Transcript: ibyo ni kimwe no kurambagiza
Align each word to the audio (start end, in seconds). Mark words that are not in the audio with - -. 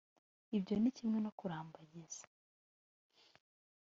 ibyo 0.57 0.73
ni 0.77 0.91
kimwe 0.97 1.17
no 1.25 1.31
kurambagiza 1.37 2.23